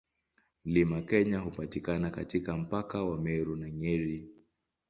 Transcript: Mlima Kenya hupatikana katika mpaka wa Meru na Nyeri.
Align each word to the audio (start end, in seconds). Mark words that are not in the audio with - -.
Mlima 0.65 1.01
Kenya 1.01 1.39
hupatikana 1.39 2.09
katika 2.09 2.57
mpaka 2.57 3.03
wa 3.03 3.17
Meru 3.17 3.55
na 3.55 3.69
Nyeri. 3.69 4.29